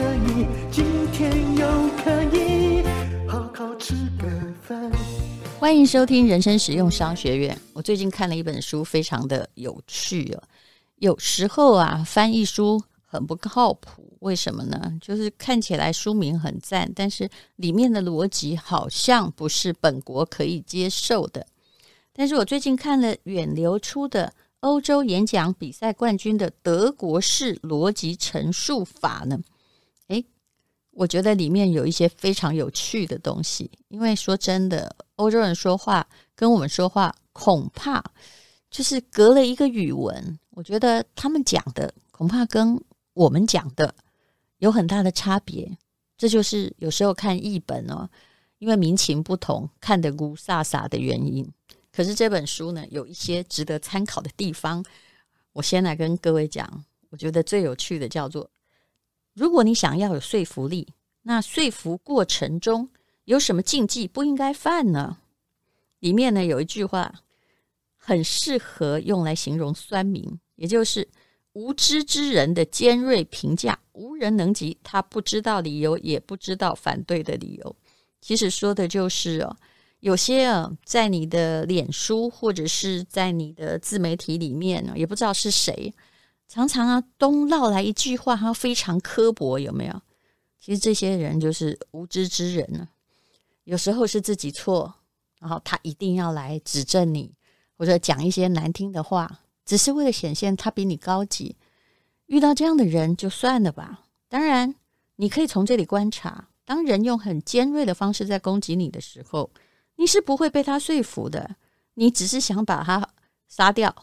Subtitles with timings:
[0.00, 1.66] 可以，今天又
[2.02, 2.82] 可以
[3.28, 4.26] 好好吃个
[4.62, 4.90] 饭。
[5.58, 7.54] 欢迎收听人生实用商学院。
[7.74, 10.42] 我最近看了一本书，非常的有趣哦。
[11.00, 14.16] 有时候啊，翻译书很不靠谱。
[14.20, 14.90] 为什么呢？
[15.02, 21.46] 就是看起来书名很赞，但是里面的逻辑好像不是本国可以接受的。
[22.14, 29.38] 但是我最近看了远流出的欧洲演讲比赛冠军的德国式逻辑陈述法呢，
[30.90, 33.70] 我觉得里面有一些非常有趣的东西。
[33.88, 38.02] 因为说真的，欧洲人说话跟我们说话恐怕
[38.70, 40.38] 就是隔了一个语文。
[40.50, 42.80] 我觉得他们讲的恐怕跟
[43.14, 43.94] 我们讲的。
[44.58, 45.74] 有很大的差别，
[46.18, 48.06] 这就是有时候看译本哦，
[48.58, 51.50] 因为民情不同，看得雾煞煞的原因。
[51.90, 54.84] 可是这本书呢，有一些值得参考的地方。
[55.54, 58.50] 我先来跟各位讲，我觉得最有趣的叫做：
[59.40, 60.86] 如果你想要有说服力，
[61.22, 62.90] 那说服过程中
[63.24, 65.16] 有什么禁忌不应该犯呢？
[66.00, 67.10] 里面呢有一句话，
[67.96, 71.08] 很适合用来形容酸民，也就是。
[71.54, 74.78] 无知之人的尖锐评价，无人能及。
[74.84, 77.76] 他不知道理由，也不知道反对的理由。
[78.20, 79.56] 其实说的就是哦，
[79.98, 85.92] 有些啊，在你的脸书或者是在你的自媒体里面呢，也不知道是谁，
[86.50, 90.02] 常常啊东绕来一句话，他非常刻薄，有没有？
[90.58, 92.88] 其实这些人就是无知之人呢。
[93.62, 94.92] 有时候是自己错，
[95.38, 97.32] 然后他一定要来指正你，
[97.78, 99.42] 或者讲一些难听的话。
[99.64, 101.54] 只是为了显现他比你高级，
[102.26, 104.02] 遇到这样的人就算了吧。
[104.28, 104.74] 当然，
[105.14, 109.48] 你可以从这里观察，当人用很尖锐的方式在攻击你的时候，
[109.94, 111.54] 你是不会被他说服的。
[111.94, 113.08] 你只是想把他
[113.46, 113.94] 杀掉、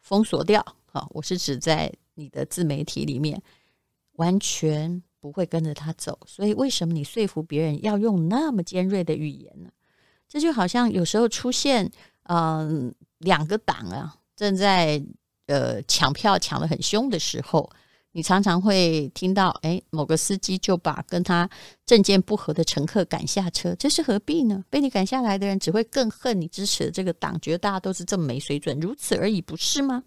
[0.00, 0.64] 封锁掉。
[0.84, 3.40] 好，我是指在你的自媒体里面，
[4.14, 6.18] 完全不会跟着他走。
[6.26, 9.70] 所以，为什么你说服别人要用那么尖锐的语言呢？
[10.28, 11.88] 这就好像有时候出现，
[12.24, 14.16] 嗯、两个党啊。
[14.34, 15.02] 正在
[15.46, 17.70] 呃抢票抢得很凶的时候，
[18.12, 21.48] 你常常会听到，哎，某个司机就把跟他
[21.86, 24.62] 政见不合的乘客赶下车，这是何必呢？
[24.68, 30.02] 被你赶下来的人只会更恨你支持的这个党，觉得大家都是这么没水准，如此而已，不是吗？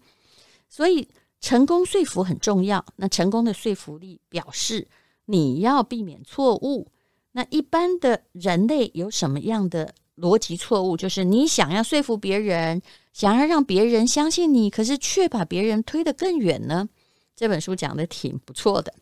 [0.68, 1.08] 所以
[1.40, 2.84] 成功说服很重要。
[2.96, 4.86] 那成功的说服力表示
[5.24, 6.86] 你要避免错误。
[7.32, 12.82] 那一般的人类有什么样的逻辑错误，就是你想要说服别人，
[13.12, 16.88] 想要让别人相信你，可是却把别人推得更远呢？
[17.36, 18.92] 这本书讲的挺不错的。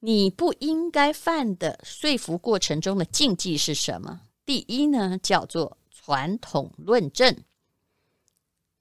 [0.00, 4.20] 你不应该犯的说服过程中的禁忌是什么？
[4.46, 7.36] 第一呢，叫做传统论证。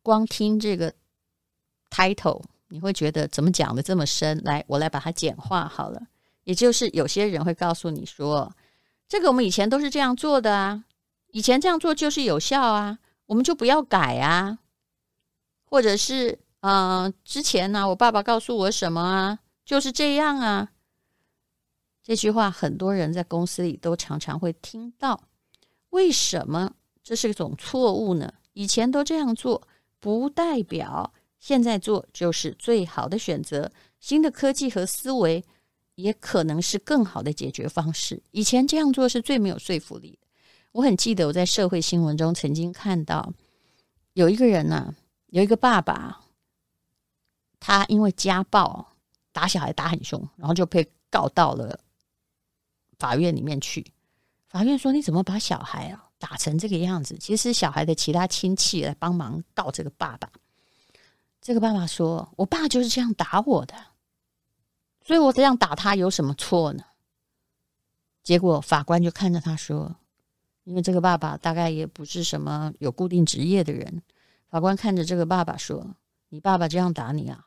[0.01, 0.93] 光听这个
[1.93, 4.41] title，你会觉得怎么讲的这么深？
[4.43, 6.01] 来，我来把它简化好了。
[6.43, 8.51] 也就是有些人会告诉你说，
[9.07, 10.83] 这个我们以前都是这样做的啊，
[11.27, 12.97] 以前这样做就是有效啊，
[13.27, 14.57] 我们就不要改啊。
[15.65, 20.69] 或者是，嗯、之前呢，我爸爸告诉我什么啊，就是这样啊。
[22.03, 25.23] 这句话很多人在公司里都常常会听到。
[25.91, 28.33] 为什么这是一种错误呢？
[28.53, 29.65] 以前都这样做，
[29.99, 31.13] 不代表
[31.43, 33.69] 现在做就是最好的选择。
[33.99, 35.43] 新的科技和思维
[35.95, 38.23] 也可能是更好的解决方式。
[38.31, 40.27] 以前这样做是最没有说服力的。
[40.71, 43.33] 我很记得我在社会新闻中曾经看到
[44.13, 44.95] 有一个人呢、
[45.31, 46.21] 有一个爸爸，
[47.59, 48.93] 他因为家暴
[49.33, 51.77] 打小孩打很凶，然后就被告到了。
[52.97, 53.85] 法院里面去，
[54.47, 60.31] 法院说：“你怎么把小孩啊打成这个样子？”其实小孩的其他亲戚来帮忙告这个爸爸。
[61.43, 63.75] 这个爸爸说：“我爸就是这样打我的，
[65.05, 66.85] 所以我这样打他有什么错呢？”
[68.23, 69.93] 结果法官就看着他说
[70.63, 74.01] ：“因为这个爸爸大概也不是什么有固定职业的人。”
[74.47, 75.85] 法官看着这个爸爸说
[76.29, 77.45] ：“你爸爸这样打你啊，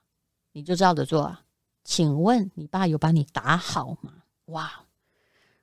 [0.52, 1.42] 你就照着做啊？
[1.82, 4.12] 请问你爸有把你打好吗？”
[4.52, 4.70] 哇！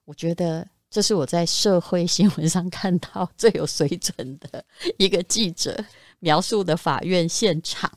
[0.05, 4.65] 我觉得这是我在社会新闻上看到最有水准的
[4.97, 5.85] 一个记者
[6.17, 7.91] 描述的法院现场，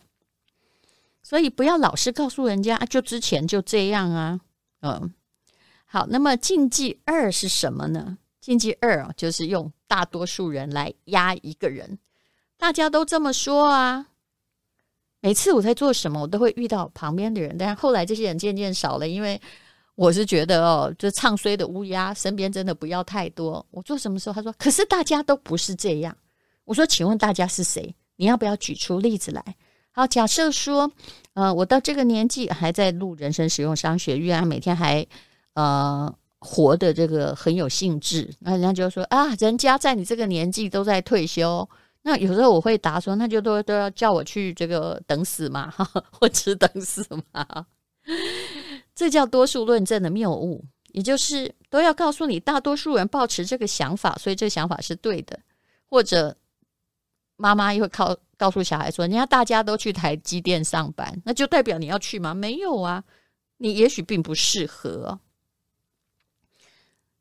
[1.26, 4.38] 所以不要老是告诉人家就之前就这样啊，
[4.82, 5.12] 嗯，
[5.84, 8.16] 好，那么禁忌二是什么呢？
[8.40, 11.98] 禁忌二就是用大多数人来压一个人，
[12.56, 14.06] 大家都这么说啊。
[15.18, 19.40] 每次我在做什么，我都会遇到旁边的人，但是后来这些人渐渐少了，因为。
[19.96, 23.66] 我是觉得哦，就唱衰的乌鸦身边真的不要太多。
[23.70, 26.14] 我做什么时候，他说，可是大家都不是这样。
[26.66, 27.96] 我说，请问大家是谁？
[28.16, 29.56] 你要不要举出例子来？
[29.96, 30.92] 好，假设说，
[31.32, 35.06] 呃，我到这个年纪还在录人生实用商学院啊，每天还
[35.54, 38.30] 呃活得这个很有兴致。
[38.40, 41.66] 那人家就说啊，人家在你这个年纪都在退休。
[42.02, 45.72] 那有时候我会答说，那就都都要叫我去这个等死嘛，
[46.12, 47.02] 或者等死
[47.32, 47.64] 嘛。
[48.94, 55.40] 这叫多数论证的谬误，也就是都要告诉你，大多数人抱持这个想法，所以这个想法是对的。
[55.86, 56.36] 或者
[57.38, 63.02] 妈妈又靠告诉小孩说：“人家大家都去台积电上班，那就代表你要去吗？”没有啊，
[63.56, 65.18] 你也许并不适合。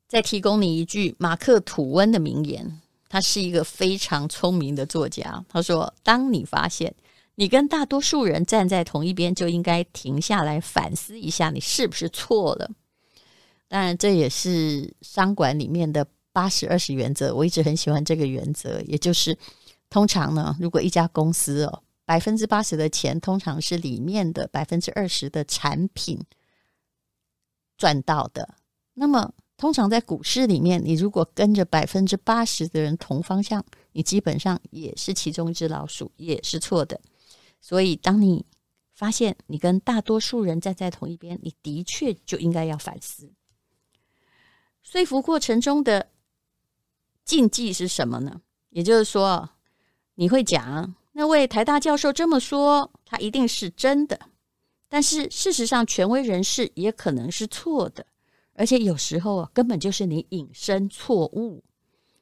[0.08, 5.44] 再提供你一句马克·吐温的名言，他是一个非常聪明的作家。
[5.50, 6.94] 他说：“当你发现。”
[7.38, 12.72] 你跟大多数人站在同一边，就应该停下来反思一下，你是不是错了？
[13.68, 17.36] 当然，这也是商管里面的八十二十原则。
[17.36, 19.38] 我一直很喜欢这个原则，也就是
[19.96, 26.20] 通常呢，如果一家公司哦，百分之八十的钱通常是里面的百分之二十的产品
[27.78, 28.56] 赚到的。
[28.96, 33.64] 那么，通常在股市里面，你如果跟着百分之八十的人同方向，
[33.94, 37.00] 你基本上也是其中一只老鼠，也是错的。
[37.62, 38.46] 所以，当你
[38.94, 43.32] 发现你跟大多数人站在同一边，你的确就应该要反思。
[44.84, 46.10] 说服过程中的
[47.24, 48.42] 禁忌是什么呢？
[48.72, 49.52] 也就是说，
[50.16, 54.20] 你会讲那位台大教授这么说，他一定是真的。
[54.90, 58.06] 但是事实上，权威人士也可能是错的，
[58.54, 61.64] 而且有时候啊，根本就是你引申错误。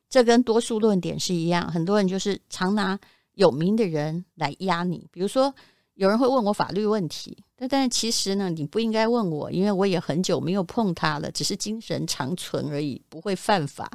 [0.10, 3.00] 这跟多数论点是一样，很多人就是常拿。
[3.36, 5.52] 有名的人来压你，比如说
[5.96, 13.92] 有人会问我法律问题，但但其实呢，你不应该问我，因为我也很久没有碰他了，只是精神长存而已，不会犯法。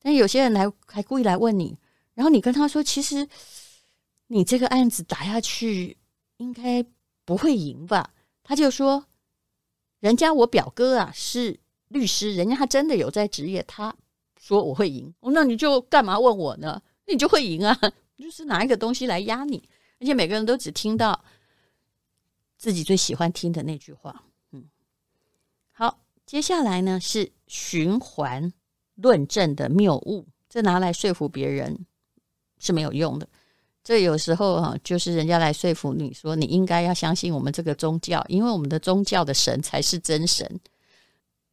[0.00, 1.76] 但有些人来还故意来问你，
[2.14, 3.28] 然后你跟他说，其实
[4.26, 5.96] 你这个案子打下去
[6.36, 6.84] 应该
[7.24, 8.14] 不会赢吧？
[8.42, 9.06] 他就说，
[10.00, 13.94] 人家我表哥啊是律师，人家他真的有在职业，他
[14.38, 16.82] 说我会赢，那你就干嘛问我呢？
[17.06, 17.78] 你就会赢啊。
[18.18, 21.24] 就是拿一个东西来压你，而且每个人都只听到
[22.56, 24.24] 自己最喜欢听的那句话。
[24.52, 24.68] 嗯，
[25.72, 28.52] 好，接下来呢是循环
[28.94, 31.84] 论证的谬误，这拿来说服别人
[32.62, 33.28] 是没有用的。
[33.84, 40.60] 这有时候啊，就是人家来说服你说你应该要相信我们这个宗教，因为我们的宗教的神才是真神。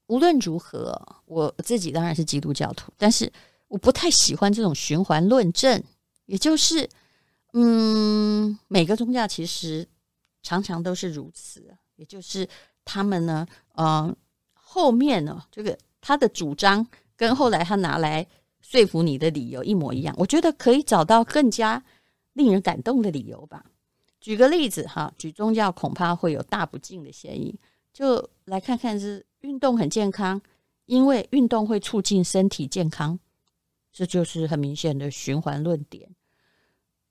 [0.05, 3.31] 无论如何，我自己当然是基督教徒，但是
[3.67, 5.83] 我不太喜欢这种循环论证，
[6.25, 6.87] 也就是，
[7.53, 9.87] 嗯，每个宗教其实
[10.43, 12.47] 常常都是如此，也就是
[12.85, 14.15] 他们呢，嗯，
[14.53, 16.85] 后面呢，这个他的主张
[17.15, 18.25] 跟后来他拿来
[18.61, 20.15] 说服你的理由一模一样。
[20.17, 21.83] 我觉得可以找到更加
[22.33, 23.65] 令人感动的理由吧。
[24.21, 27.57] 举个例子哈，举宗教恐怕会有大不敬的嫌疑，
[27.93, 30.41] 就来看看是运动很健康，
[30.85, 33.17] 因为运动会促进身体健康，
[33.93, 36.09] 这就是很明显的循环论点。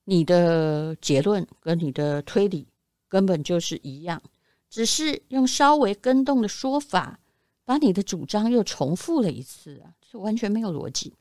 [0.05, 2.67] 你的结论跟你的推理
[3.07, 4.21] 根本就是一样，
[4.69, 7.19] 只是用稍微更动的说法，
[7.65, 11.13] 把你的主张又重复了一次啊，这完全没有逻辑。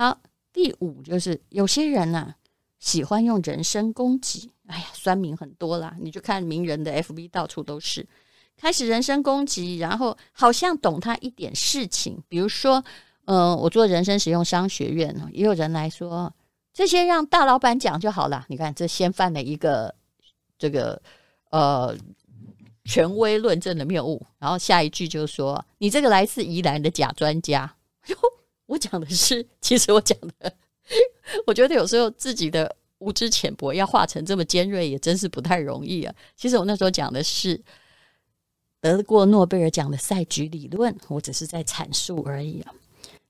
[0.00, 0.18] 好，
[0.50, 2.34] 第五就是有些人啊。
[2.78, 5.94] 喜欢用人身攻击，哎呀，酸民很多啦。
[6.00, 8.08] 你就看名人的 FB，到处都是，
[8.56, 12.18] 开始人身攻击，然后好像懂他一点事情。
[12.26, 12.82] 比如说，
[13.26, 16.32] 嗯、我做人生使用商学院，也有人来说，
[16.72, 18.46] 这些让大老板讲就好了。
[18.48, 19.94] 你看，这先犯了一个
[20.58, 21.02] 这个
[21.50, 21.94] 呃
[22.86, 27.74] 权威论证的谬误，然后下一句就说你这个来自宜兰的假专家。
[28.70, 30.52] 我讲的是，其实我讲的。
[31.44, 36.14] 我觉得有时候自己的无知浅薄要化成这么尖锐，也真是不太容易啊。
[36.36, 37.60] 其实我那时候讲的是
[38.80, 42.72] 得过诺贝尔奖的赛局理论，我只是在阐述而已啊。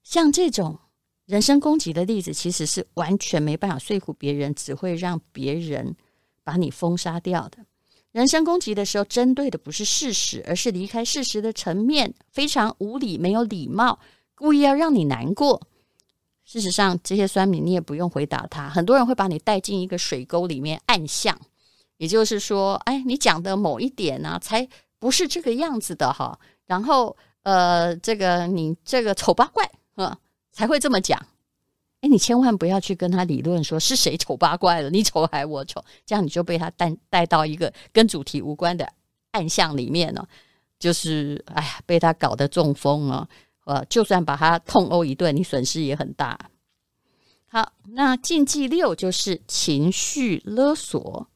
[0.03, 0.79] 像这种
[1.25, 5.97] 人身攻击的例子，其实是完全没办法说服别人，只会让别人
[6.45, 7.59] 把你封杀掉的。
[8.13, 14.01] 人身攻击的时候，针对的不是事实，而是离开事实的层面，非常无理、没有礼貌，
[14.41, 15.61] 故意要让你难过。
[16.47, 18.71] 事实上，这些酸民你也不用回答他。
[18.71, 21.39] 很多人会把你带进一个水沟里面暗巷，
[21.99, 24.67] 也就是说，哎，你讲的某一点呢、才
[24.99, 26.39] 不是这个样子的哈。
[26.65, 30.17] 然后，呃，这个你这个丑八怪，嗯，
[30.51, 31.21] 才会这么讲。
[32.01, 38.91] 哎，你千万不要去跟他理论说是谁丑八怪了，你丑还我丑，这样你就被他带带到一个跟主题无关的
[39.33, 40.27] 暗巷里面了，
[40.79, 43.29] 就是哎呀，被他搞得中风了。
[43.71, 46.37] 呃，就算把他痛殴一顿，你损失也很大。
[47.47, 51.29] 好，那禁忌六就是情绪勒索。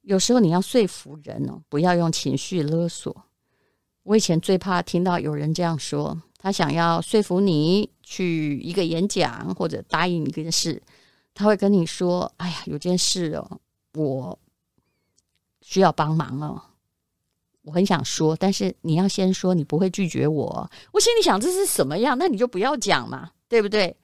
[0.00, 3.14] 有时候你要说服人哦，不要用情绪勒索。
[4.04, 10.82] 我以前最怕听到有人这样说，他想要说服你去一个演讲或者答应一件事，
[11.34, 13.60] 他会跟你说：“哎呀，有件事哦，
[13.92, 14.38] 我
[15.60, 16.62] 需要帮忙哦。”
[17.66, 20.70] 我很想说，但是你要先说，你不会拒绝我。
[20.92, 22.16] 我心里想，这是什么样？
[22.16, 23.96] 那你就不要讲嘛，对不对？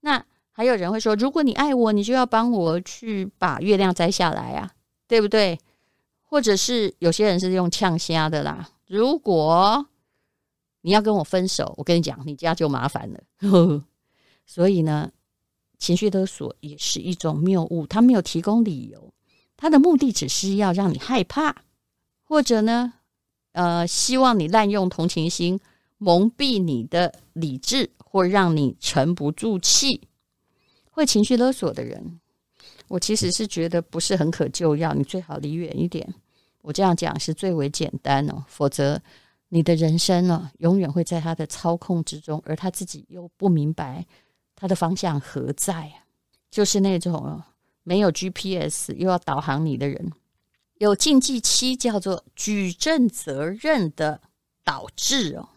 [0.00, 4.70] 那还有人会说，如果你爱我，你就要帮我去把月亮摘下来啊，
[5.06, 5.58] 对不对？
[6.22, 8.70] 或者是有些人是用呛虾的啦。
[8.86, 9.86] 如果
[10.80, 13.20] 你要跟我分手，我跟你讲，你家就麻烦了。
[13.40, 13.84] 呵呵。
[14.46, 15.12] 所以呢，
[15.76, 19.12] 情绪勒索也是一种谬误，他没有提供理由，
[19.56, 21.54] 他的目的只是要让你害怕，
[22.24, 22.94] 或者呢，
[23.52, 25.58] 呃，希望你滥用同情心，
[25.98, 30.08] 蒙蔽你的理智，或让你沉不住气。
[30.90, 32.20] 会情绪勒索的人，
[32.88, 36.14] 我其实是觉得不是很可救药，你最好离远一点。
[36.62, 39.00] 我这样讲是最为简单哦，否则
[39.48, 44.06] 你的人生呢，永远会在他的操控之中，而他自己又不明白
[44.54, 45.90] 他的方向何在，
[46.50, 47.42] 就是那种
[47.82, 50.12] 没有 GPS 又要导航你的人。
[50.80, 54.18] 有禁忌七，叫做举证责任的
[54.64, 55.50] 导致哦。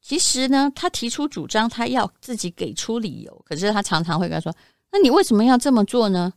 [0.00, 4.56] 其实呢，他提出主张，他要自己给出理由，可是他常常会跟他说
[4.92, 6.32] ：“那你为什么要这么做呢？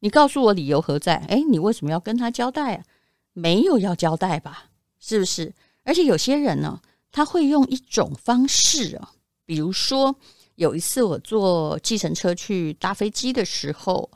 [0.00, 1.18] 你告诉我理由何在？
[1.28, 2.84] 诶，你为什么要跟他交代啊？
[3.32, 4.70] 没有要交代吧？
[4.98, 5.54] 是不是？
[5.84, 6.80] 而且有些人呢，
[7.12, 9.12] 他会用一种方式啊，
[9.46, 10.16] 比如说
[10.56, 14.10] 有一次我坐计程车去搭飞机的时候。”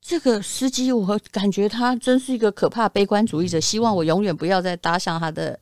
[0.00, 5.58] 这个司机，我感觉他真是一个可怕悲观主义者，希望我永远不要再搭上他的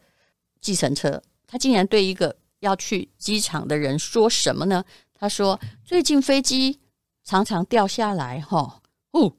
[0.61, 1.21] 计程车。
[1.47, 4.85] 他竟然对一个要去机场的人说什么呢？
[5.15, 6.79] 他说：“最近飞机
[7.25, 9.33] 常常掉下来，哈，哦，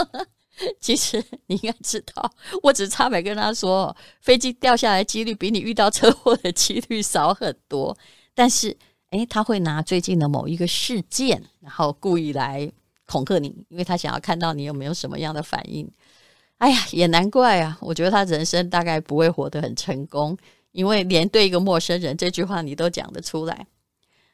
[0.80, 2.30] 其实你应该知道，
[2.62, 7.96] 我只差没跟他说，飞机掉下来几率比你遇到车祸的几率少很多。
[8.34, 8.76] 但是，
[9.10, 12.70] 诶，他会拿最近的某一个事件，然后故意来。”
[13.06, 15.88] 恐吓你，因为他想要看到你有没有什么样的反应。
[16.58, 17.78] 哎呀，也难怪啊！
[17.80, 20.36] 我觉得他人生大概不会活得很成功，
[20.72, 23.66] 因为连对一个陌生人这句话你都讲得出来。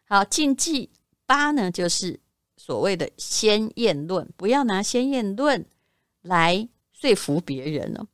[0.05, 0.89] 好，禁忌
[1.27, 2.19] 八呢，就是
[2.57, 5.67] 所谓的先验论，不要拿先验论
[6.23, 8.07] 来说服别人哦。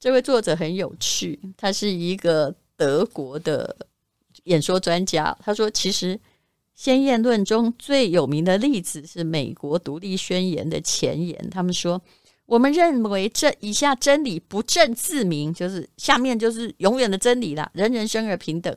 [0.00, 3.76] 这位作者很有趣，他是一个德国的
[4.44, 5.36] 演说专家。
[5.40, 6.18] 他说，其实。
[6.78, 11.50] 先验论中最有名的例子是美国独立宣言的前言。
[11.50, 12.00] 他们说
[12.46, 17.68] ：“我们认为这以下真理不证自明，就是下面就是永远的真理了。
[17.74, 18.72] 人人生而平等，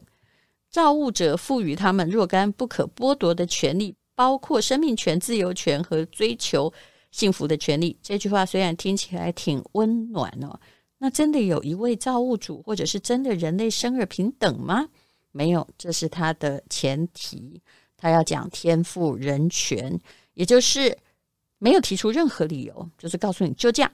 [0.68, 6.74] 造物者赋予他们若干不可剥夺的权利，包括生命权、自由权和追求
[7.12, 10.60] 幸福的权利。”这句话虽然听起来挺温暖哦，
[10.98, 14.88] 那真的有一位造物主，或者是真的人类生而平等吗？
[15.32, 17.62] 没有，这是他的前提。
[18.02, 20.02] 他要讲天赋人权，
[20.34, 20.98] 也就是
[21.60, 23.92] 没有提出任何理由，就是告诉你就这样，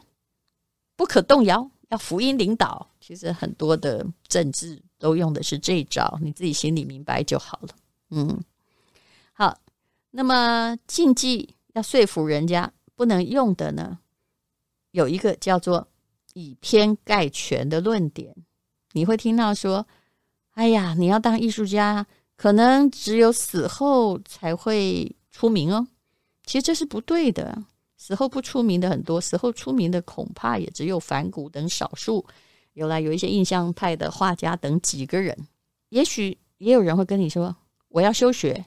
[0.96, 2.90] 不可动摇，要福音领导。
[3.02, 7.68] 其实很多的政治都用的是这一招，你自己心里明白就好了。
[8.12, 8.42] 嗯，
[9.34, 9.60] 好，
[10.12, 14.00] 那么禁忌要说服人家不能用的呢，
[14.92, 15.86] 有一个叫做
[16.34, 18.34] 以偏概全的论点，
[18.94, 19.86] 你会听到说，
[20.52, 22.08] 哎呀，你要当艺术家。
[22.38, 25.88] 可能只有死后才会出名哦，
[26.46, 27.64] 其实这是不对的。
[27.98, 32.24] 死后不出名的很多，死后出名的恐怕也只有梵谷等少数，
[32.74, 35.36] 有来有一些印象派的画家等几个人。
[35.90, 37.56] 也许也有人会跟你说
[37.90, 38.66] ：“我要休学。”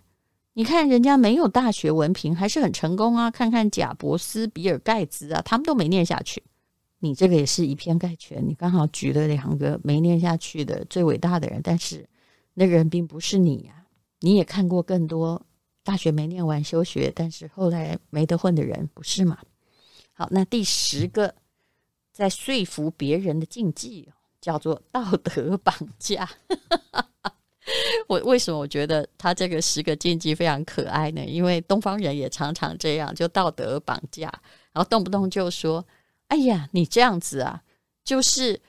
[0.55, 3.31] 你看人家没有大学文凭还是很成功啊！
[3.31, 6.43] 看看贾伯斯、比尔盖茨啊，他们都没念下去。
[6.99, 12.05] 你这个也是以偏概全，你刚好举了两个没念下去的最伟大的人，但是。
[12.61, 13.87] 那个人并不是你呀，
[14.19, 15.40] 你也看过更多
[15.83, 19.38] 大学没念完休学，但是后来没得混的人，不是吗？
[20.12, 21.35] 好，那第十个
[22.12, 24.07] 在说服别人的禁忌
[24.43, 26.29] 叫做道德绑架。
[28.09, 31.25] 我为什么我觉得他这个十个禁忌非常可爱呢？
[31.25, 34.29] 因为东方人也常常这样，就道德绑架，
[34.75, 35.83] 然后动不动就说
[36.29, 37.62] ：“哎呀，你这样子啊，
[38.05, 38.61] 就是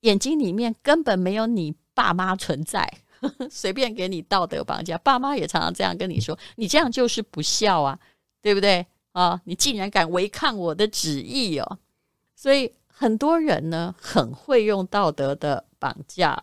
[0.00, 2.86] 眼睛里面根本没有你爸妈存在。”
[3.50, 7.98] 随便给你道德绑架，爸妈也常常这样跟你说，你这样就是不孝啊，
[8.40, 9.40] 对不对啊？
[9.44, 11.78] 你竟然敢违抗我的旨意哦！
[12.34, 16.42] 所以很多人呢很会用道德的绑架，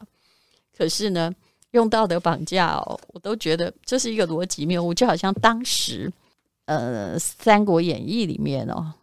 [0.77, 1.33] 可是呢
[1.71, 6.11] 用道德绑架哦，我都觉得这是一个逻辑谬误，就好像当时
[6.65, 8.93] 呃《三国演义》里面哦，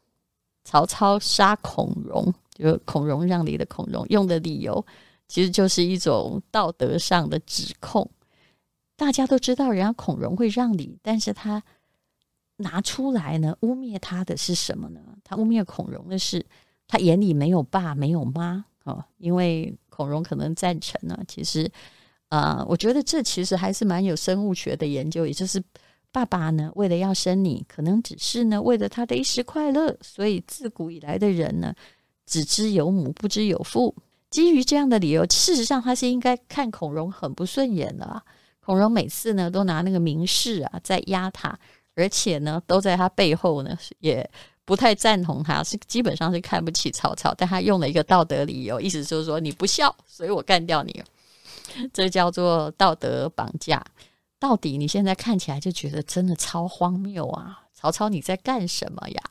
[0.65, 4.85] 曹操杀孔融，就孔融让梨的孔融用的理由。
[5.27, 8.09] 其实就是一种道德上的指控。
[8.97, 11.63] 大家都知道，人家孔融会让梨，但是他
[12.57, 15.01] 拿出来呢，污蔑他的是什么呢？
[15.25, 16.45] 他污蔑孔融的是
[16.87, 19.05] 他眼里没有爸，没有妈哦。
[19.19, 21.69] 因为孔融可能赞成呢，其实
[22.29, 25.61] 啊、呃，我觉得这其实还是蛮有生物学的研究，也就是
[26.13, 31.75] 爸爸呢，为了要生你，可能只是呢，为了他的一时快乐，所以自古以来的人呢，
[32.27, 33.93] 只知有母，不知有父。
[34.35, 38.21] 基于这样的理由，事实上他是应该看孔融很不顺眼的啊。
[38.59, 41.57] 孔融每次呢都拿那个名士啊在压他，
[41.95, 44.29] 而且呢都在他背后呢也
[44.65, 47.33] 不太赞同他，是基本上是看不起曹操。
[47.39, 51.01] 但他用了一个道德理由，意思就是说你不孝，所以我干掉你。
[51.93, 53.81] 这叫做道德绑架。
[54.41, 57.63] 到底你现在看起来就觉得真的超荒谬啊！
[57.73, 59.23] 曹操你在干什么呀？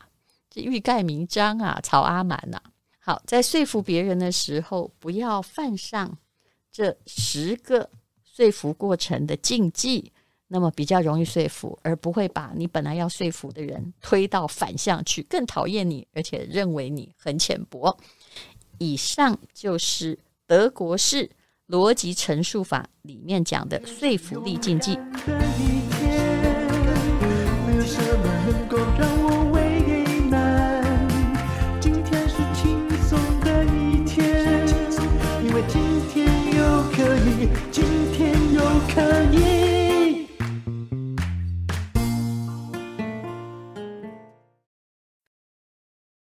[0.49, 2.61] 这欲盖弥彰啊，曹阿瞒呐！
[3.05, 6.17] 好，在说服别人的时候，不要犯上
[6.71, 7.89] 这十个
[8.23, 10.09] 说服过程的禁忌，
[10.47, 17.97] 那么比较容易说服，而不会把你本来要说服的人推到反向去，更讨厌你，而且认为你很浅薄。
[18.77, 21.29] 以上就是德国式
[21.67, 24.97] 逻辑陈述法里面讲的说服力禁忌。